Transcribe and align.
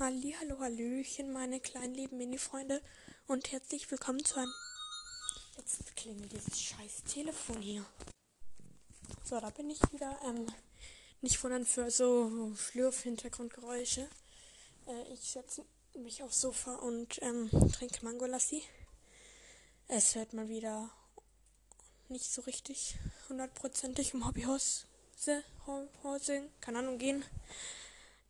Halli, 0.00 0.34
hallo, 0.40 0.58
hallöchen, 0.58 1.32
meine 1.32 1.60
kleinen 1.60 1.94
lieben 1.94 2.18
Mini-Freunde 2.18 2.82
und 3.28 3.52
herzlich 3.52 3.88
willkommen 3.92 4.24
zu 4.24 4.36
einem... 4.36 4.52
Jetzt 5.56 5.94
klingelt 5.94 6.32
dieses 6.32 6.60
scheiß 6.60 7.04
Telefon 7.04 7.62
hier. 7.62 7.84
So, 9.24 9.38
da 9.38 9.50
bin 9.50 9.70
ich 9.70 9.80
wieder. 9.92 10.18
Ähm, 10.24 10.46
nicht 11.20 11.42
wundern 11.44 11.64
für 11.64 11.92
so 11.92 12.52
Schlürf-Hintergrundgeräusche. 12.56 14.08
Äh, 14.88 15.12
ich 15.12 15.20
setze 15.20 15.64
mich 15.94 16.24
aufs 16.24 16.40
Sofa 16.40 16.74
und 16.74 17.22
ähm, 17.22 17.48
trinke 17.72 18.04
Mangolassi. 18.04 18.64
Es 19.86 20.16
hört 20.16 20.32
mal 20.32 20.48
wieder 20.48 20.90
nicht 22.08 22.32
so 22.32 22.42
richtig 22.42 22.96
hundertprozentig 23.28 24.12
im 24.12 24.26
Hobbyhaus, 24.26 24.86
keine 26.60 26.78
Ahnung, 26.80 26.98
gehen. 26.98 27.24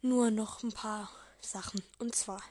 Nur 0.02 0.30
noch 0.30 0.62
ein 0.62 0.72
paar 0.72 1.10
Sachen. 1.46 1.82
Und 1.98 2.14
zwar, 2.14 2.42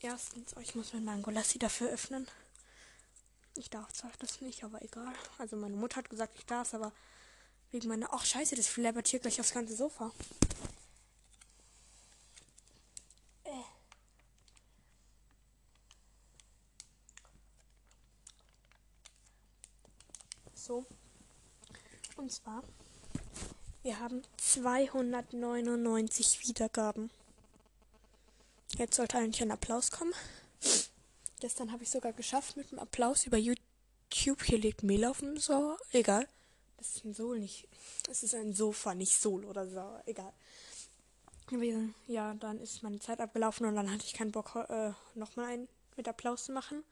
erstens, 0.00 0.56
oh, 0.56 0.60
ich 0.60 0.74
muss 0.74 0.92
mein 0.92 1.04
Mangolassi 1.04 1.58
dafür 1.58 1.90
öffnen. 1.90 2.26
Ich 3.54 3.70
darf 3.70 3.92
zwar 3.92 4.10
das 4.18 4.40
nicht, 4.40 4.64
aber 4.64 4.82
egal. 4.82 5.14
Also 5.38 5.56
meine 5.56 5.76
Mutter 5.76 5.96
hat 5.96 6.10
gesagt, 6.10 6.34
ich 6.36 6.46
darf 6.46 6.74
aber 6.74 6.92
wegen 7.70 7.88
meiner... 7.88 8.12
Ach 8.12 8.24
scheiße, 8.24 8.54
das 8.54 8.66
flabbert 8.66 9.08
hier 9.08 9.20
gleich 9.20 9.40
aufs 9.40 9.54
ganze 9.54 9.74
Sofa. 9.74 10.12
Äh. 13.44 13.62
So. 20.54 20.84
Und 22.16 22.32
zwar, 22.32 22.62
wir 23.82 24.00
haben 24.00 24.22
299 24.36 26.48
Wiedergaben. 26.48 27.10
Jetzt 28.78 28.96
sollte 28.96 29.16
eigentlich 29.16 29.42
ein 29.42 29.50
Applaus 29.50 29.90
kommen. 29.90 30.12
Gestern 31.40 31.72
habe 31.72 31.82
ich 31.82 31.90
sogar 31.90 32.12
geschafft 32.12 32.56
mit 32.56 32.70
dem 32.70 32.78
Applaus 32.78 33.24
über 33.26 33.38
YouTube. 33.38 34.42
Hier 34.42 34.58
liegt 34.58 34.82
Mehl 34.82 35.04
auf 35.06 35.20
dem 35.20 35.38
So. 35.38 35.78
Egal. 35.92 36.28
Das 36.76 36.96
ist 36.96 37.04
ein 37.04 37.14
Sol, 37.14 37.38
nicht. 37.38 37.68
Es 38.10 38.22
ist 38.22 38.34
ein 38.34 38.52
Sofa, 38.52 38.94
nicht 38.94 39.18
Sol 39.18 39.46
oder 39.46 39.66
so. 39.66 39.98
Egal. 40.04 40.32
Ja, 42.06 42.34
dann 42.34 42.60
ist 42.60 42.82
meine 42.82 42.98
Zeit 42.98 43.20
abgelaufen 43.20 43.66
und 43.66 43.76
dann 43.76 43.90
hatte 43.90 44.04
ich 44.04 44.12
keinen 44.12 44.32
Bock, 44.32 44.56
äh, 44.68 44.92
nochmal 45.14 45.46
einen 45.46 45.68
mit 45.96 46.06
Applaus 46.06 46.44
zu 46.44 46.52
machen. 46.52 46.84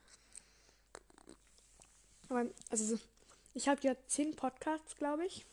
Aber, 2.28 2.46
also, 2.70 2.98
ich 3.52 3.68
habe 3.68 3.80
ja 3.82 3.94
zehn 4.06 4.34
Podcasts, 4.36 4.96
glaube 4.96 5.26
ich. 5.26 5.44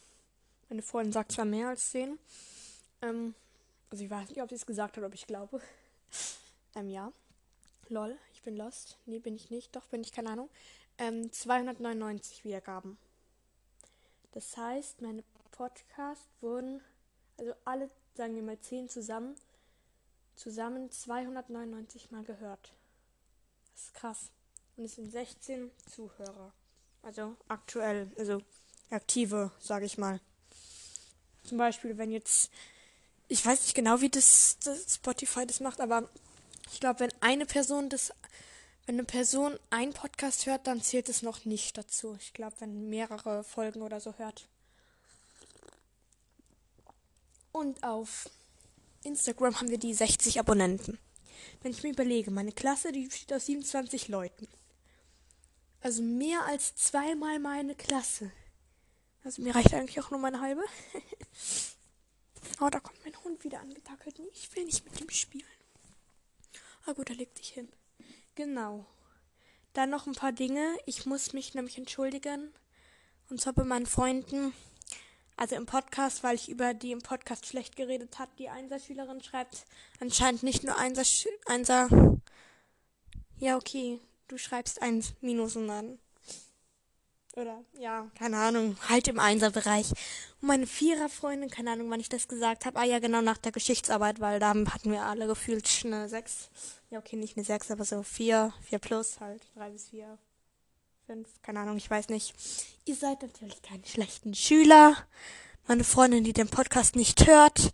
Meine 0.70 0.82
Freundin 0.82 1.12
sagt 1.12 1.34
zwar 1.34 1.46
mehr 1.46 1.68
als 1.68 1.90
zehn. 1.90 2.18
Ähm, 3.02 3.36
also, 3.90 4.04
ich 4.04 4.10
weiß 4.10 4.30
nicht, 4.30 4.42
ob 4.42 4.50
sie 4.50 4.56
es 4.56 4.66
gesagt 4.66 4.96
hat, 4.96 5.04
ob 5.04 5.14
ich 5.14 5.28
glaube. 5.28 5.62
Ähm, 6.76 6.90
ja. 6.90 7.12
Lol, 7.90 8.18
ich 8.34 8.42
bin 8.42 8.56
lost. 8.56 8.98
Nee, 9.06 9.20
bin 9.20 9.36
ich 9.36 9.50
nicht. 9.50 9.76
Doch, 9.76 9.88
bin 9.88 10.02
ich, 10.02 10.12
keine 10.12 10.30
Ahnung. 10.30 10.50
Ähm, 10.98 11.32
299 11.32 12.44
Wiedergaben. 12.46 12.98
Das 14.32 14.56
heißt, 14.56 15.02
meine 15.02 15.24
Podcasts 15.52 16.30
wurden, 16.40 16.82
also 17.38 17.54
alle, 17.66 17.90
sagen 18.16 18.36
wir 18.36 18.44
mal 18.44 18.60
10 18.60 18.88
zusammen, 18.88 19.36
zusammen 20.36 20.90
299 20.90 22.12
Mal 22.12 22.24
gehört. 22.24 22.74
Das 23.74 23.84
ist 23.84 23.94
krass. 23.94 24.32
Und 24.78 24.86
es 24.86 24.96
sind 24.96 25.12
16 25.12 25.70
Zuhörer. 25.94 26.54
Also 27.02 27.36
aktuell, 27.48 28.12
also 28.18 28.42
aktive, 28.90 29.52
sage 29.60 29.86
ich 29.86 29.98
mal. 29.98 30.22
Zum 31.44 31.58
Beispiel, 31.58 31.98
wenn 31.98 32.12
jetzt 32.12 32.52
ich 33.32 33.46
weiß 33.46 33.62
nicht 33.62 33.76
genau, 33.76 34.02
wie 34.02 34.10
das, 34.10 34.58
das 34.62 34.96
Spotify 34.96 35.48
das 35.48 35.62
macht, 35.62 35.80
aber 35.80 36.10
ich 36.72 36.80
glaube, 36.80 37.02
wenn 37.02 37.14
eine 37.20 37.46
Person 37.46 37.90
das, 37.90 38.14
wenn 38.86 38.96
eine 38.96 39.04
Person 39.04 39.60
einen 39.70 39.94
Podcast 39.94 40.46
hört, 40.46 40.68
dann 40.68 40.82
zählt 40.82 41.10
es 41.10 41.22
noch 41.22 41.46
nicht 41.46 41.78
dazu. 41.78 42.16
Ich 42.20 42.34
glaube, 42.34 42.56
wenn 42.60 42.90
mehrere 42.90 43.44
Folgen 43.44 43.82
oder 43.82 44.00
so 44.00 44.14
hört. 44.18 44.48
Und 47.52 47.84
auf 47.84 48.30
Instagram 49.04 49.60
haben 49.60 49.70
wir 49.70 49.78
die 49.78 49.94
60 49.94 50.40
Abonnenten. 50.40 50.98
Wenn 51.62 51.72
ich 51.72 51.84
mir 51.84 51.90
überlege, 51.90 52.32
meine 52.32 52.54
Klasse, 52.54 52.92
die 52.92 53.08
besteht 53.08 53.34
aus 53.34 53.46
27 53.48 54.08
Leuten. 54.08 54.48
Also 55.82 56.02
mehr 56.02 56.46
als 56.46 56.76
zweimal 56.76 57.40
meine 57.40 57.76
Klasse. 57.76 58.32
Also 59.24 59.42
mir 59.42 59.56
reicht 59.56 59.74
eigentlich 59.74 60.00
auch 60.00 60.12
nur 60.12 60.20
meine 60.20 60.42
halbe. 60.42 60.64
Oh, 62.60 62.70
da 62.70 62.80
kommt 62.80 63.04
mein 63.04 63.16
Hund 63.24 63.44
wieder 63.44 63.60
angetackelt. 63.60 64.20
Ich 64.34 64.56
will 64.56 64.66
nicht 64.66 64.84
mit 64.86 65.00
ihm 65.02 65.10
spielen. 65.10 65.46
Ah 66.86 66.94
gut, 66.94 67.10
er 67.10 67.16
legt 67.16 67.38
sich 67.38 67.50
hin. 67.50 67.70
Genau. 68.36 68.86
Dann 69.74 69.90
noch 69.90 70.08
ein 70.08 70.16
paar 70.16 70.32
Dinge. 70.32 70.76
Ich 70.86 71.06
muss 71.06 71.34
mich 71.34 71.54
nämlich 71.54 71.78
entschuldigen. 71.78 72.54
Und 73.30 73.40
zwar 73.40 73.54
bei 73.54 73.64
meinen 73.64 73.86
Freunden. 73.86 74.54
Also 75.38 75.56
im 75.56 75.66
Podcast, 75.66 76.24
weil 76.24 76.36
ich 76.36 76.50
über 76.50 76.74
die 76.74 76.92
im 76.92 77.02
Podcast 77.02 77.46
schlecht 77.46 77.76
geredet 77.76 78.20
habe. 78.20 78.32
Die 78.38 78.50
Einserschülerin 78.50 79.22
schreibt 79.24 79.66
anscheinend 80.00 80.44
nicht 80.44 80.64
nur 80.64 80.78
Einser... 80.78 81.04
Einser 81.46 82.20
ja, 83.42 83.58
okay. 83.58 84.00
Du 84.28 84.38
schreibst 84.38 84.84
eins 84.84 85.14
Minus 85.20 85.56
und 85.56 85.68
dann 85.68 85.98
oder 87.38 87.64
ja, 87.80 88.08
keine 88.18 88.38
Ahnung, 88.38 88.78
halt 88.90 89.08
im 89.08 89.20
Einserbereich. 89.20 89.92
Und 90.42 90.48
meine 90.48 90.68
Viererfreundin, 90.68 91.50
keine 91.50 91.72
Ahnung, 91.72 91.90
wann 91.90 92.00
ich 92.00 92.10
das 92.10 92.28
gesagt 92.28 92.66
habe. 92.66 92.80
Ah 92.80 92.84
ja, 92.84 93.00
genau 93.00 93.22
nach 93.22 93.38
der 93.38 93.52
Geschichtsarbeit, 93.52 94.20
weil 94.20 94.40
da 94.40 94.50
hatten 94.50 94.92
wir 94.92 95.04
alle 95.04 95.28
gefühlt 95.28 95.68
eine 95.86 96.10
sechs. 96.10 96.50
Ja, 96.90 97.00
okay, 97.00 97.16
nicht 97.16 97.38
eine 97.38 97.46
sechs, 97.46 97.72
aber 97.72 97.86
so 97.86 98.04
vier, 98.04 98.54
vier 98.62 98.80
plus 98.80 99.20
halt, 99.20 99.42
drei 99.56 99.70
bis 99.70 99.90
vier, 99.90 100.18
fünf, 101.06 101.28
keine 101.42 101.62
Ahnung, 101.62 101.78
ich 101.78 101.90
weiß 101.90 102.10
nicht. 102.10 102.34
Ihr 102.86 102.96
seid 102.96 103.22
natürlich 103.22 103.62
keine 103.62 103.86
schlechten 103.86 104.34
Schüler. 104.34 104.96
Meine 105.68 105.84
Freundin, 105.84 106.24
die 106.24 106.34
den 106.34 106.50
Podcast 106.50 106.96
nicht 106.96 107.28
hört 107.28 107.72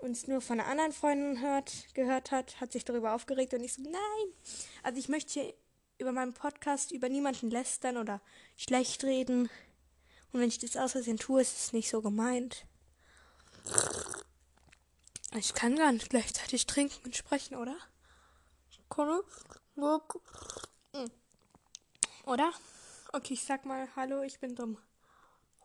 und 0.00 0.12
es 0.12 0.26
nur 0.26 0.40
von 0.40 0.60
einer 0.60 0.68
anderen 0.68 0.92
Freundin 0.92 1.40
hört, 1.40 1.72
gehört 1.94 2.30
hat, 2.30 2.60
hat 2.60 2.72
sich 2.72 2.84
darüber 2.84 3.14
aufgeregt 3.14 3.54
und 3.54 3.62
ich 3.62 3.74
so, 3.74 3.82
nein. 3.82 4.32
Also 4.82 4.98
ich 4.98 5.08
möchte 5.08 5.32
hier 5.34 5.54
über 5.98 6.12
meinen 6.12 6.34
Podcast 6.34 6.92
über 6.92 7.08
niemanden 7.08 7.50
lästern 7.50 7.96
oder 7.96 8.20
schlecht 8.56 9.04
reden. 9.04 9.48
Und 10.32 10.40
wenn 10.40 10.48
ich 10.48 10.58
das 10.58 10.76
aus 10.76 10.92
Versehen 10.92 11.18
tue, 11.18 11.40
ist 11.40 11.56
es 11.56 11.72
nicht 11.72 11.88
so 11.88 12.02
gemeint. 12.02 12.66
Ich 15.34 15.54
kann 15.54 15.76
gar 15.76 15.92
nicht 15.92 16.10
gleichzeitig 16.10 16.66
trinken 16.66 17.04
und 17.04 17.16
sprechen, 17.16 17.56
oder? 17.56 17.76
Oder? 22.24 22.52
Okay, 23.12 23.34
ich 23.34 23.44
sag 23.44 23.64
mal 23.64 23.88
Hallo, 23.96 24.22
ich 24.22 24.38
bin 24.38 24.54
dumm. 24.54 24.78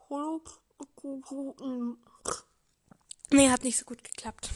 Hallo. 0.09 0.41
Nee, 3.31 3.49
hat 3.49 3.63
nicht 3.63 3.77
so 3.77 3.85
gut 3.85 4.03
geklappt. 4.03 4.49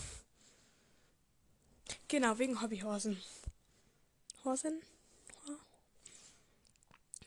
Genau, 2.08 2.38
wegen 2.38 2.62
Hobbyhorsen. 2.62 3.22
Horsen? 4.44 4.82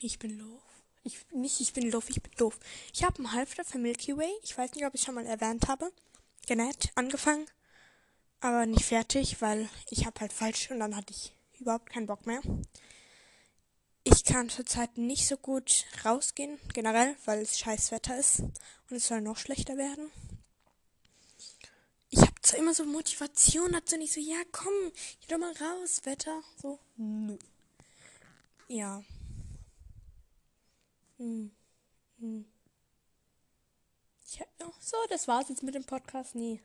Ich 0.00 0.18
bin 0.18 0.38
doof. 0.38 0.62
Ich, 1.02 1.18
nicht, 1.32 1.60
ich 1.60 1.72
bin 1.72 1.90
doof, 1.90 2.08
ich 2.08 2.22
bin 2.22 2.32
doof. 2.36 2.58
Ich 2.92 3.02
habe 3.02 3.16
einen 3.18 3.32
Halfter 3.32 3.64
für 3.64 3.78
Milky 3.78 4.16
Way. 4.16 4.30
Ich 4.44 4.56
weiß 4.56 4.74
nicht, 4.74 4.86
ob 4.86 4.94
ich 4.94 5.02
schon 5.02 5.16
mal 5.16 5.26
erwähnt 5.26 5.66
habe. 5.66 5.90
Genäht, 6.46 6.90
angefangen. 6.94 7.46
Aber 8.40 8.66
nicht 8.66 8.84
fertig, 8.84 9.40
weil 9.40 9.68
ich 9.90 10.06
habe 10.06 10.20
halt 10.20 10.32
falsch 10.32 10.70
und 10.70 10.78
dann 10.78 10.94
hatte 10.94 11.12
ich 11.12 11.32
überhaupt 11.58 11.90
keinen 11.90 12.06
Bock 12.06 12.26
mehr. 12.26 12.40
Ich 14.04 14.24
kann 14.24 14.48
zurzeit 14.48 14.96
nicht 14.96 15.26
so 15.26 15.36
gut 15.36 15.84
rausgehen, 16.04 16.58
generell, 16.72 17.16
weil 17.24 17.40
es 17.42 17.58
scheiß 17.58 17.90
Wetter 17.90 18.16
ist. 18.16 18.40
Und 18.40 18.96
es 18.96 19.08
soll 19.08 19.20
noch 19.20 19.36
schlechter 19.36 19.76
werden. 19.76 20.12
Ich 22.10 22.20
habe 22.20 22.40
zwar 22.40 22.60
immer 22.60 22.72
so 22.72 22.84
Motivation, 22.84 23.72
dazu 23.72 23.96
nicht 23.96 24.12
so, 24.12 24.20
ja 24.20 24.38
komm, 24.52 24.72
geh 25.20 25.26
doch 25.28 25.38
mal 25.38 25.52
raus, 25.52 26.02
Wetter. 26.04 26.40
So, 26.62 26.78
nö. 26.96 27.36
Ja. 28.68 29.02
Hm. 31.18 31.50
Hm. 32.18 32.44
Ja, 34.38 34.46
so, 34.80 34.96
das 35.08 35.28
war's 35.28 35.48
jetzt 35.48 35.62
mit 35.62 35.74
dem 35.74 35.84
Podcast. 35.84 36.34
Nee. 36.34 36.60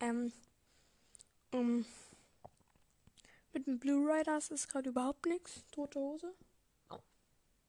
Ähm, 0.00 0.32
um, 1.52 1.84
mit 3.52 3.66
dem 3.66 3.78
Blue 3.78 4.10
Riders 4.10 4.50
ist 4.50 4.68
gerade 4.68 4.88
überhaupt 4.88 5.26
nichts. 5.26 5.62
Tote 5.72 6.00
Hose. 6.00 6.34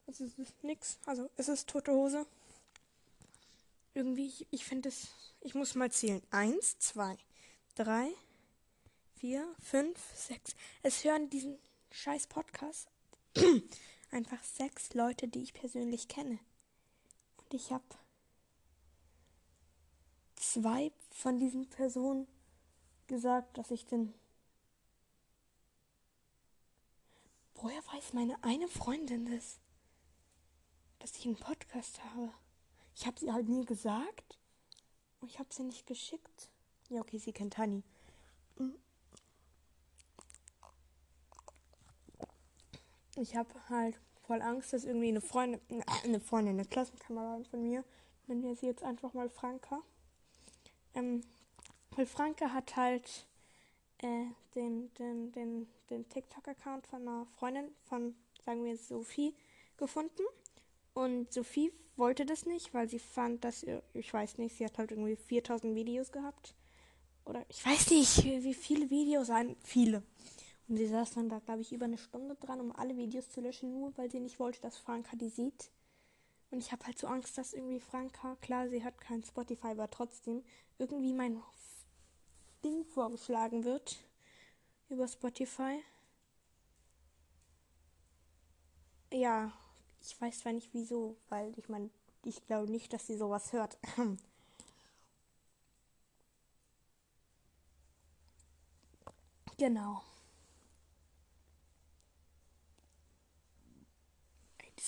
Es 0.08 0.22
ist 0.22 0.64
nix. 0.64 0.98
Also, 1.06 1.30
es 1.38 1.50
ist 1.50 1.70
tote 1.70 1.92
Hose. 1.92 2.26
Irgendwie, 3.94 4.28
ich, 4.28 4.48
ich 4.52 4.66
finde 4.66 4.90
es. 4.90 5.10
Ich 5.42 5.56
muss 5.56 5.76
mal 5.76 5.92
zählen. 5.92 6.22
Eins, 6.32 6.80
zwei, 6.80 7.18
drei, 7.76 8.10
vier, 9.22 9.56
fünf, 9.60 10.00
sechs. 10.16 10.56
Es 10.82 11.04
hören 11.04 11.30
diesen 11.30 11.60
scheiß 11.92 12.26
Podcast 12.26 12.90
einfach 14.12 14.44
sechs 14.44 14.96
Leute, 14.96 15.28
die 15.28 15.44
ich 15.44 15.54
persönlich 15.54 16.08
kenne. 16.08 16.40
Und 17.38 17.54
ich 17.54 17.72
habe 17.72 17.84
zwei 20.38 20.92
von 21.12 21.38
diesen 21.38 21.70
Personen 21.70 22.28
gesagt, 23.06 23.60
dass 23.60 23.70
ich 23.70 23.86
den. 23.86 24.12
Woher 27.54 27.86
weiß 27.94 28.14
meine 28.14 28.44
eine 28.44 28.68
Freundin 28.68 29.32
das? 29.32 29.60
Dass 30.98 31.16
ich 31.16 31.28
einen 31.28 31.38
Podcast 31.38 32.04
habe. 32.06 32.34
Ich 32.96 33.06
habe 33.06 33.20
sie 33.20 33.32
halt 33.32 33.48
nie 33.48 33.66
gesagt. 33.66 34.40
Und 35.20 35.30
ich 35.30 35.38
habe 35.38 35.54
sie 35.54 35.62
nicht 35.62 35.86
geschickt. 35.86 36.50
Ja, 36.90 37.02
okay, 37.02 37.20
sie 37.20 37.34
kennt 37.34 37.60
Honey. 37.60 37.84
Ich 43.16 43.36
habe 43.36 43.50
halt 43.70 44.00
voll 44.26 44.42
Angst, 44.42 44.74
dass 44.74 44.86
irgendwie 44.86 45.10
eine 45.10 45.22
Freundin, 45.22 45.60
eine 46.04 46.20
Freundin, 46.20 46.54
eine 46.54 46.66
Klassenkameradin 46.66 47.46
von 47.46 47.64
mir, 47.64 47.84
nennen 48.28 48.44
wir 48.44 48.56
sie 48.56 48.68
jetzt 48.68 48.84
einfach 48.84 49.14
mal 49.14 49.30
Franka. 49.30 49.82
Ähm, 50.94 51.22
weil 51.96 52.06
Franka 52.06 52.54
hat 52.54 52.76
halt 52.76 53.26
äh, 54.00 54.26
den, 54.56 54.94
den, 54.96 55.32
den, 55.32 55.68
den 55.90 56.08
TikTok-Account 56.10 56.88
von 56.88 57.02
einer 57.02 57.26
Freundin 57.38 57.66
von, 57.84 58.16
sagen 58.46 58.64
wir, 58.64 58.78
Sophie 58.78 59.36
gefunden. 59.78 60.24
Und 60.94 61.32
Sophie 61.32 61.72
wollte 61.98 62.26
das 62.26 62.46
nicht, 62.46 62.74
weil 62.74 62.90
sie 62.90 63.00
fand, 63.00 63.44
dass, 63.44 63.66
ich 63.94 64.14
weiß 64.14 64.38
nicht, 64.38 64.56
sie 64.56 64.66
hat 64.66 64.78
halt 64.78 64.92
irgendwie 64.92 65.16
4000 65.16 65.76
Videos 65.76 66.12
gehabt. 66.12 66.56
Oder 67.26 67.46
ich 67.50 67.66
weiß 67.66 67.92
nicht, 67.92 68.24
wie 68.24 68.54
viele 68.54 68.90
Videos 68.90 69.30
waren. 69.30 69.56
Viele. 69.64 70.04
Und 70.72 70.78
sie 70.78 70.88
saß 70.88 71.16
dann 71.16 71.28
da, 71.28 71.40
glaube 71.40 71.60
ich, 71.60 71.74
über 71.74 71.84
eine 71.84 71.98
Stunde 71.98 72.36
dran, 72.36 72.62
um 72.62 72.74
alle 72.74 72.96
Videos 72.96 73.30
zu 73.30 73.42
löschen, 73.42 73.74
nur 73.74 73.92
weil 73.98 74.10
sie 74.10 74.22
nicht 74.22 74.40
wollte, 74.40 74.62
dass 74.62 74.78
Franka 74.78 75.18
die 75.18 75.28
sieht. 75.28 75.70
Und 76.50 76.60
ich 76.60 76.72
habe 76.72 76.86
halt 76.86 76.98
so 76.98 77.08
Angst, 77.08 77.38
dass 77.38 77.54
irgendwie 77.54 77.82
Franka, 77.82 78.38
klar, 78.42 78.70
sie 78.70 78.82
hat 78.84 79.02
kein 79.02 79.22
Spotify, 79.22 79.68
aber 79.68 79.92
trotzdem 79.92 80.44
irgendwie 80.80 81.14
mein 81.14 81.42
Ding 82.64 82.86
vorgeschlagen 82.86 83.66
wird 83.66 83.98
über 84.90 85.10
Spotify. 85.10 85.82
Ja, 89.12 89.52
ich 90.02 90.20
weiß 90.22 90.40
zwar 90.40 90.54
nicht 90.54 90.70
wieso, 90.74 91.16
weil 91.30 91.54
ich 91.58 91.70
meine, 91.70 91.90
ich 92.24 92.46
glaube 92.48 92.72
nicht, 92.72 92.94
dass 92.94 93.06
sie 93.08 93.18
sowas 93.18 93.52
hört. 93.54 93.78
genau. 99.58 100.02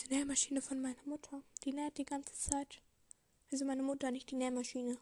Diese 0.04 0.16
Nähmaschine 0.16 0.62
von 0.62 0.82
meiner 0.82 1.02
Mutter, 1.06 1.42
die 1.64 1.72
näht 1.72 1.98
die 1.98 2.06
ganze 2.06 2.34
Zeit. 2.34 2.82
Also 3.52 3.64
meine 3.64 3.84
Mutter, 3.84 4.12
nicht 4.12 4.32
die 4.32 4.36
Nähmaschine. 4.36 4.98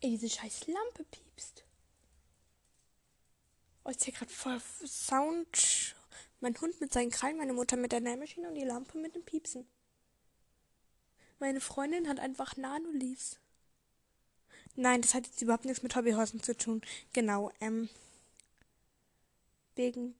Ey, 0.00 0.10
diese 0.10 0.30
scheiß 0.30 0.68
Lampe 0.68 1.04
piepst. 1.04 1.64
Oh, 3.84 3.90
ist 3.90 4.04
hier 4.04 4.14
gerade 4.14 4.30
voll 4.30 4.60
Sound. 4.86 5.96
Mein 6.40 6.58
Hund 6.60 6.80
mit 6.80 6.92
seinen 6.92 7.10
Krallen, 7.10 7.38
meine 7.38 7.52
Mutter 7.52 7.76
mit 7.76 7.92
der 7.92 8.00
Nähmaschine 8.00 8.48
und 8.48 8.54
die 8.54 8.64
Lampe 8.64 8.98
mit 8.98 9.14
dem 9.14 9.24
Piepsen. 9.24 9.66
Meine 11.40 11.60
Freundin 11.60 12.08
hat 12.08 12.20
einfach 12.20 12.56
Nanoleaves. 12.56 13.40
Nein, 14.76 15.02
das 15.02 15.14
hat 15.14 15.26
jetzt 15.26 15.42
überhaupt 15.42 15.64
nichts 15.64 15.82
mit 15.82 15.96
Hobbyhorsen 15.96 16.42
zu 16.42 16.56
tun. 16.56 16.82
Genau, 17.12 17.50
ähm. 17.60 17.88
Wegen, 19.74 20.14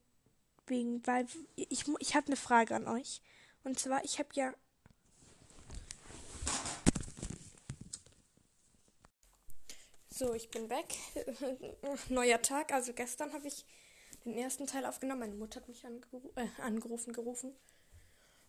wegen, 0.71 1.07
weil, 1.07 1.27
ich, 1.57 1.85
ich 1.99 2.15
habe 2.15 2.29
eine 2.29 2.37
Frage 2.37 2.75
an 2.75 2.89
euch. 2.89 3.21
Und 3.65 3.79
zwar, 3.79 4.05
ich 4.05 4.19
habe 4.19 4.31
ja 4.35 4.55
So, 10.21 10.35
ich 10.35 10.51
bin 10.51 10.69
weg. 10.69 10.99
Neuer 12.11 12.43
Tag. 12.43 12.75
Also 12.75 12.93
gestern 12.93 13.33
habe 13.33 13.49
ich 13.49 13.65
den 14.27 14.35
ersten 14.35 14.67
Teil 14.67 14.85
aufgenommen. 14.85 15.21
Meine 15.21 15.35
Mutter 15.35 15.61
hat 15.61 15.69
mich 15.69 15.87
angeru 15.87 16.21
äh, 16.35 16.47
angerufen, 16.61 17.15
gerufen. 17.15 17.57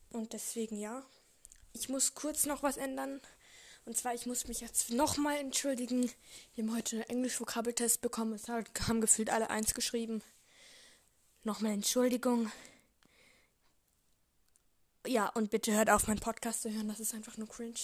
Und 0.09 0.33
deswegen 0.33 0.77
ja. 0.77 1.05
Ich 1.71 1.87
muss 1.87 2.13
kurz 2.13 2.45
noch 2.45 2.61
was 2.61 2.75
ändern. 2.75 3.21
Und 3.85 3.95
zwar, 3.95 4.13
ich 4.13 4.25
muss 4.25 4.49
mich 4.49 4.59
jetzt 4.59 4.89
nochmal 4.89 5.37
entschuldigen. 5.37 6.11
Wir 6.55 6.65
haben 6.65 6.75
heute 6.75 6.97
einen 6.97 7.09
Englisch-Vokabeltest 7.09 8.01
bekommen. 8.01 8.33
Es 8.33 8.49
haben 8.49 8.99
gefühlt 8.99 9.29
alle 9.29 9.49
eins 9.49 9.73
geschrieben. 9.73 10.21
Nochmal 11.43 11.71
Entschuldigung. 11.71 12.51
Ja, 15.07 15.27
und 15.29 15.49
bitte 15.49 15.73
hört 15.73 15.89
auf, 15.89 16.07
meinen 16.07 16.19
Podcast 16.19 16.61
zu 16.61 16.71
hören. 16.71 16.87
Das 16.87 16.99
ist 16.99 17.15
einfach 17.15 17.35
nur 17.37 17.49
cringe. 17.49 17.79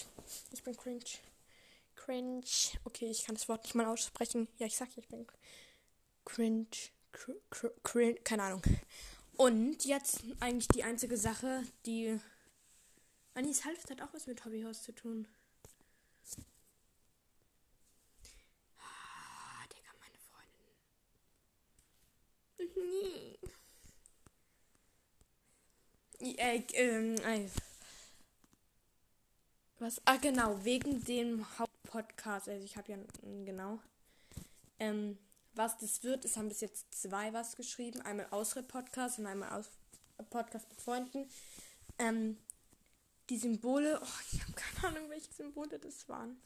Ich 0.51 0.61
bin 0.61 0.77
cringe. 0.77 1.03
Cringe. 1.95 2.43
Okay, 2.83 3.09
ich 3.09 3.25
kann 3.25 3.33
das 3.33 3.49
Wort 3.49 3.63
nicht 3.63 3.73
mal 3.73 3.87
aussprechen. 3.87 4.47
Ja, 4.59 4.67
ich 4.67 4.77
sag 4.77 4.95
ich 4.95 5.07
bin 5.07 5.25
cringe. 6.23 6.67
Cr 7.11 7.33
cr 7.49 7.71
cringe. 7.83 8.15
Keine 8.23 8.43
Ahnung. 8.43 8.61
Und 9.37 9.85
jetzt 9.85 10.23
eigentlich 10.39 10.67
die 10.67 10.83
einzige 10.83 11.17
Sache, 11.17 11.63
die. 11.87 12.19
Anis 13.33 13.65
Halft 13.65 13.89
hat 13.89 14.01
auch 14.01 14.13
was 14.13 14.27
mit 14.27 14.45
Hobbyhaus 14.45 14.83
zu 14.83 14.91
tun. 14.93 15.27
Ah, 18.77 19.65
Digga, 19.71 19.91
meine 19.99 20.17
Äh, 26.19 26.63
ähm, 26.73 27.15
äh. 27.15 27.47
Was? 29.79 30.01
Ah, 30.05 30.17
genau, 30.17 30.63
wegen 30.63 31.03
dem 31.03 31.45
Hauptpodcast. 31.59 32.49
Also, 32.49 32.65
ich 32.65 32.77
habe 32.77 32.91
ja, 32.91 32.97
genau. 33.45 33.79
Ähm, 34.79 35.17
was 35.53 35.77
das 35.77 36.03
wird, 36.03 36.25
es 36.25 36.37
haben 36.37 36.49
bis 36.49 36.61
jetzt 36.61 36.93
zwei 36.93 37.33
was 37.33 37.55
geschrieben. 37.55 38.01
Einmal 38.01 38.27
Ausritt-Podcast 38.31 39.19
und 39.19 39.25
einmal 39.25 39.51
aus 39.51 39.69
Podcast 40.29 40.69
mit 40.69 40.81
Freunden. 40.81 41.29
Ähm, 41.99 42.37
die 43.29 43.37
Symbole, 43.37 43.99
oh, 44.01 44.19
ich 44.31 44.41
habe 44.41 44.53
keine 44.53 44.87
Ahnung, 44.95 45.09
welche 45.09 45.31
Symbole 45.31 45.79
das 45.79 46.07
waren. 46.07 46.39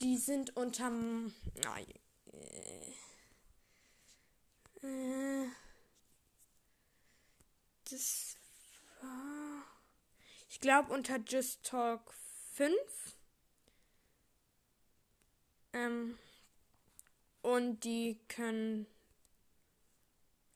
Die 0.00 0.16
sind 0.16 0.56
unterm. 0.56 1.34
Oh, 1.66 2.32
äh, 2.32 2.92
äh, 4.82 5.46
das 7.90 8.36
war. 9.00 9.64
Ich 10.48 10.60
glaube 10.60 10.92
unter 10.92 11.18
Just 11.18 11.64
Talk 11.64 12.12
5. 12.54 12.74
Ähm, 15.72 16.18
und 17.42 17.84
die 17.84 18.20
können. 18.28 18.86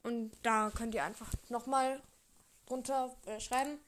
Und 0.02 0.32
da 0.42 0.70
könnt 0.70 0.94
ihr 0.94 1.04
einfach 1.04 1.32
nochmal 1.48 2.02
drunter 2.66 3.16
äh, 3.26 3.40
schreiben. 3.40 3.78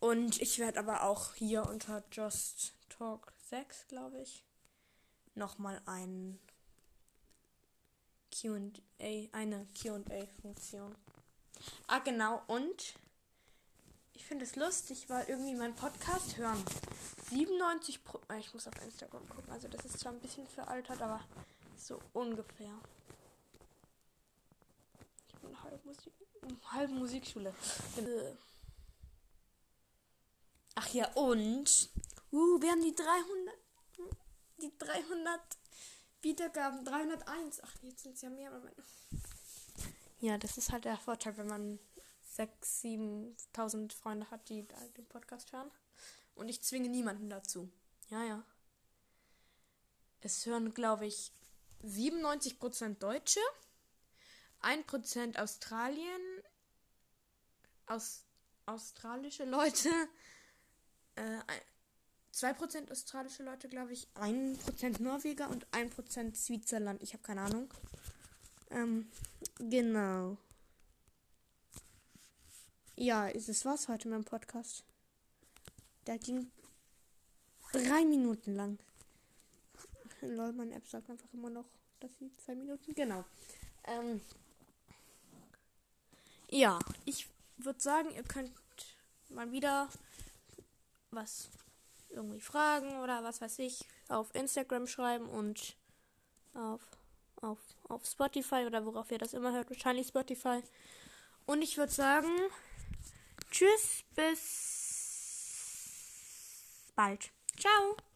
Und 0.00 0.40
ich 0.40 0.58
werde 0.58 0.78
aber 0.78 1.02
auch 1.02 1.34
hier 1.34 1.66
unter 1.66 2.04
Just 2.10 2.74
Talk 2.88 3.32
6, 3.50 3.88
glaube 3.88 4.20
ich, 4.20 4.44
nochmal 5.34 5.80
ein 5.86 6.38
QA, 8.30 9.28
eine 9.32 9.66
QA-Funktion. 9.80 10.94
Ah, 11.86 11.98
genau. 12.00 12.42
Und 12.46 12.94
ich 14.12 14.24
finde 14.24 14.44
es 14.44 14.56
lustig, 14.56 15.08
weil 15.08 15.28
irgendwie 15.28 15.54
mein 15.54 15.74
Podcast 15.74 16.36
hören 16.36 16.62
97 17.30 18.04
Pro. 18.04 18.20
Äh, 18.28 18.38
ich 18.38 18.52
muss 18.54 18.66
auf 18.66 18.74
Instagram 18.82 19.28
gucken. 19.28 19.52
Also, 19.52 19.68
das 19.68 19.84
ist 19.84 19.98
zwar 20.00 20.12
ein 20.12 20.20
bisschen 20.20 20.46
veraltert, 20.46 21.00
aber 21.02 21.22
so 21.76 22.00
ungefähr. 22.12 22.72
Ich 25.28 25.34
bin 25.36 25.62
halb 25.62 25.84
Musik, 25.84 26.12
halb 26.72 26.90
Musikschule. 26.90 27.54
Ach 30.74 30.88
ja, 30.88 31.08
und. 31.14 31.90
Uh, 32.32 32.60
wir 32.60 32.70
haben 32.70 32.82
die 32.82 32.94
300. 32.94 33.54
Die 34.60 34.72
300 34.78 35.40
Wiedergaben. 36.26 36.84
301. 36.84 37.62
Ach, 37.62 37.72
jetzt 37.82 38.02
sind 38.02 38.16
es 38.16 38.22
ja 38.22 38.30
mehr. 38.30 38.50
Ja, 40.18 40.38
das 40.38 40.58
ist 40.58 40.72
halt 40.72 40.84
der 40.84 40.96
Vorteil, 40.96 41.36
wenn 41.36 41.46
man 41.46 41.78
6.000, 42.36 43.36
7.000 43.54 43.92
Freunde 43.92 44.28
hat, 44.32 44.48
die 44.48 44.66
den 44.96 45.06
Podcast 45.06 45.52
hören. 45.52 45.70
Und 46.34 46.48
ich 46.48 46.62
zwinge 46.62 46.88
niemanden 46.88 47.30
dazu. 47.30 47.70
Ja, 48.08 48.24
ja. 48.24 48.44
Es 50.20 50.44
hören, 50.46 50.74
glaube 50.74 51.06
ich, 51.06 51.30
97% 51.84 52.98
Deutsche, 52.98 53.40
1% 54.62 55.38
Australien, 55.38 56.20
aus, 57.86 58.24
australische 58.64 59.44
Leute, 59.44 59.90
äh, 61.14 61.38
2% 62.36 62.90
australische 62.90 63.42
Leute, 63.42 63.66
glaube 63.68 63.94
ich, 63.94 64.08
1% 64.14 65.02
Norweger 65.02 65.48
und 65.48 65.66
1% 65.68 66.34
Switzerland. 66.36 67.02
Ich 67.02 67.14
habe 67.14 67.22
keine 67.22 67.40
Ahnung. 67.40 67.72
Ähm, 68.70 69.10
genau. 69.58 70.36
Ja, 72.94 73.28
es 73.28 73.64
was 73.64 73.88
heute 73.88 74.08
mit 74.08 74.18
dem 74.18 74.24
Podcast? 74.24 74.84
Der 76.06 76.18
ging 76.18 76.50
drei 77.72 78.04
Minuten 78.04 78.54
lang. 78.54 78.78
Lol, 80.20 80.52
meine 80.52 80.74
App 80.74 80.86
sagt 80.86 81.08
einfach 81.08 81.32
immer 81.32 81.50
noch, 81.50 81.66
dass 82.00 82.10
sie 82.18 82.30
zwei 82.36 82.54
Minuten. 82.54 82.94
Genau. 82.94 83.24
Ähm, 83.84 84.20
ja, 86.50 86.78
ich 87.06 87.28
würde 87.56 87.80
sagen, 87.80 88.10
ihr 88.10 88.24
könnt 88.24 88.52
mal 89.30 89.50
wieder 89.52 89.88
was 91.10 91.48
irgendwie 92.16 92.40
fragen 92.40 93.00
oder 93.02 93.22
was 93.22 93.40
weiß 93.40 93.58
ich 93.60 93.84
auf 94.08 94.34
Instagram 94.34 94.86
schreiben 94.86 95.28
und 95.28 95.76
auf, 96.54 96.80
auf, 97.42 97.58
auf 97.88 98.04
Spotify 98.06 98.64
oder 98.66 98.84
worauf 98.84 99.10
ihr 99.10 99.18
das 99.18 99.34
immer 99.34 99.52
hört, 99.52 99.70
wahrscheinlich 99.70 100.08
Spotify. 100.08 100.62
Und 101.44 101.62
ich 101.62 101.76
würde 101.76 101.92
sagen, 101.92 102.30
tschüss, 103.50 104.02
bis 104.14 104.96
bald. 106.94 107.30
Ciao. 107.58 108.06